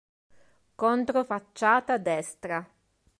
[0.83, 2.57] Controfacciata destra.